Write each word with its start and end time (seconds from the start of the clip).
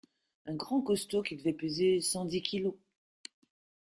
Un 0.47 0.55
grand 0.55 0.81
costaud 0.81 1.21
qui 1.21 1.35
devait 1.35 1.53
peser 1.53 2.01
cent 2.01 2.25
dix 2.25 2.41
kilos. 2.41 2.73